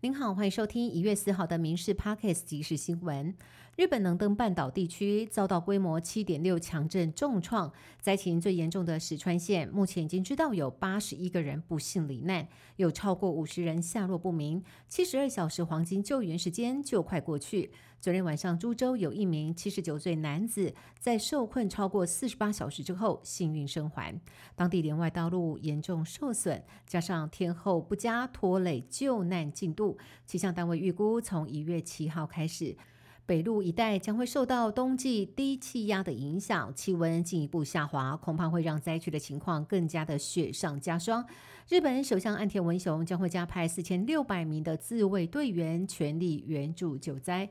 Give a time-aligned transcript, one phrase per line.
[0.00, 3.34] 您好，欢迎收听一月四号的《民事 Pockets》即时新闻。
[3.74, 14.62] 日本能登半岛地区遭到规模七点六强震重创，灾情最严重的石川县，目前已经知道有八十一个人不幸罹难，有超过五十人下落不明。
[14.86, 17.72] 七十二小时黄金救援时间就快过去。
[18.00, 24.20] 昨天晚上，株洲有一名七十九岁男子在受困超过四十八小时之后幸运生还。
[24.54, 29.87] 当地连外道路严重受损，加上天候不佳，拖累救难进度。
[30.26, 32.76] 气象单位预估，从一月七号开始，
[33.24, 41.24] 北陆一带将会受到冬季低气压的影响，气温进一步下滑，恐怕会让灾区的情况更加的雪上加霜。
[41.68, 47.50] 日本首相岸田文雄将会加派四千六百名的自卫队员，全力援助救灾。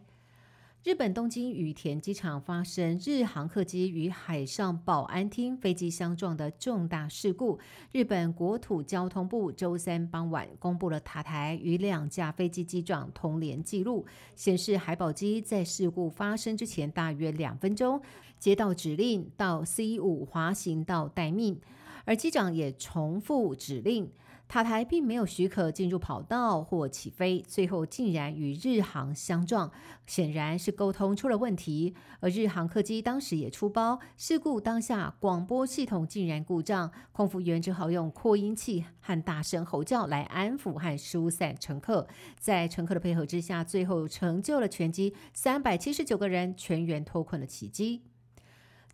[0.84, 7.59] 日本东京羽田机场发生日航客机与海上保安厅飞机相撞的重大事故。
[7.91, 14.05] 日本国土交通部周三傍晚公布了塔台与两架飞机机长通联记录，
[14.36, 18.02] 显示海保机在事故发生之前大约两分钟
[18.39, 21.59] 接到指令到 C 五滑行道待命，
[22.08, 24.11] 而机长也重复指令。
[24.50, 29.69] 塔台并没有许可进入跑道或起飞，最后竟然与日航相撞，
[30.05, 31.94] 显然是沟通出了问题。
[32.22, 42.08] 而日航客机当时也出包，事故当下广播系统竟然故障，空服员只好用扩音器和大声吼叫来安抚和疏散乘客。
[42.39, 48.03] 在乘客的配合之下，最后成就了全机三百七十九个人全员脱困的奇迹。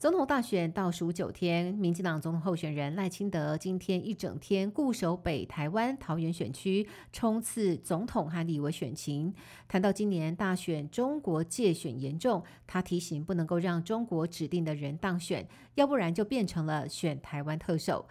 [0.04, 9.34] 总统大选倒数九天，民进党总统候选人赖清德今天一整天固守北台湾桃园选区，冲刺总统和立委选情。
[9.66, 18.06] 谈到今年大选中国界选严重，他提醒不能够让中国指定的人当选，要不然就变成了选台湾特首。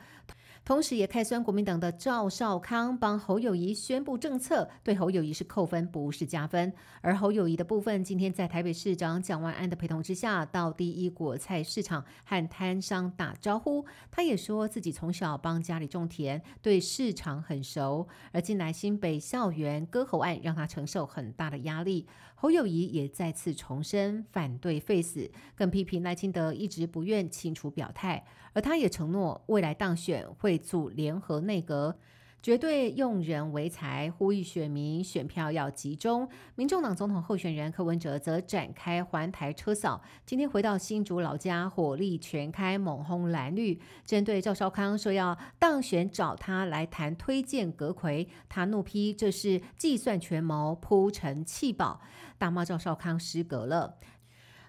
[0.65, 6.73] 同时，也开酸国民党的赵少康帮侯友谊宣布政策，对侯友谊是扣分，不是加分。
[7.01, 13.85] 而侯友谊的部分，今天在台北市长蒋万安的陪同之下，到第一果菜市场和摊商打招呼。
[14.13, 18.07] 他也说自己从小帮家里种田，对市场很熟。
[18.31, 22.07] 而近来新北校园割喉案，让他承受很大的压力。
[22.37, 31.97] 侯友谊也再次重申反对废死，更批评赖清德一直不愿清楚表态，而他也承诺未来当选会组联合内阁。
[32.43, 36.29] 绝对用人为才，呼吁选民选票要集中。
[36.57, 43.81] 民众党总统候选人柯文哲则展开环台车扫，今天回到新竹老家，火力全开，猛轰蓝绿。
[44.05, 52.01] 针对赵少康说要当选找他来谈推荐阁魁，他怒批这是计算权谋，铺陈弃保，
[52.39, 53.99] 大骂赵少康失格了。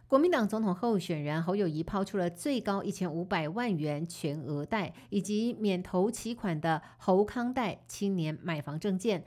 [0.08, 9.24] 国民党总统候选人侯友谊抛出了最高一千五百万元全额贷，以及免头期款的侯康贷青年买房证件。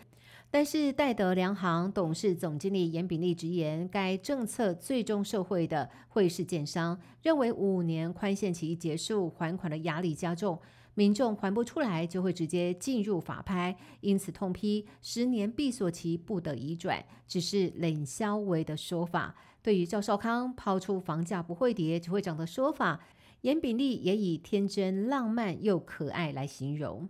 [0.48, 10.56] 但是戴德良行董事总经理严炳立直言，该政策最终受惠的会是建商，认为五年宽限期一结束，还款的压力加重，
[10.97, 19.35] 民众还不出来就会直接进入法拍，因此痛批十年闭锁期不得移转，只是冷消微的说法。
[19.62, 23.01] 对于赵少康抛出房价不会跌只会涨的说法，
[23.43, 27.06] 严炳立也以天真浪漫又可爱来形容。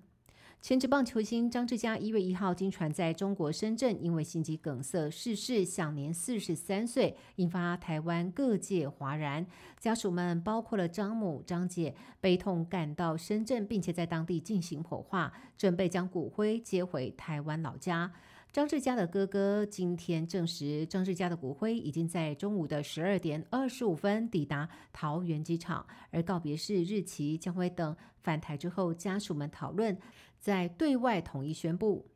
[0.66, 9.46] 前职棒球星张志佳一月一号经传在中国深圳因为心肌梗塞逝世，享年四十三岁，引发台湾各界哗然。
[9.78, 18.10] 家属们包括了张母、张姐，悲痛赶到深圳，并且在当地进行火化，准备将骨灰接回台湾老家。
[18.56, 29.98] 张志佳的哥哥今天证实，张志佳的骨灰已经在中午的十二点二十五分抵达桃园机场，而告别式日期将会等返台之后，家属们讨论，
[30.40, 32.06] 在对外统一宣布。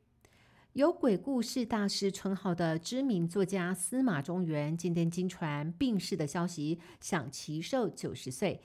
[0.73, 8.63] 有鬼故事大师称号的知名作家司马中原今天经传病逝的消息，享其寿九十岁。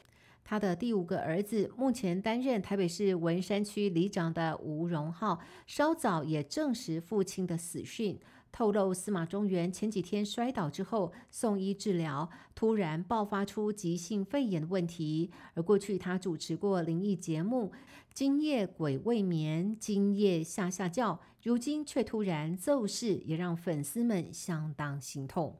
[0.48, 8.20] 他的第五个儿子，目前担任台北市文山区里长的吴荣浩，稍早也证实父亲的死讯，
[8.52, 15.32] 透露司马中原前几天摔倒之后送医治疗，突然爆发出急性肺炎的问题。
[15.56, 17.72] 而过去他主持过灵异节目
[18.14, 25.60] 《今夜鬼未眠》，今夜下下叫，如今却突然奏事，也让粉丝们相当心痛。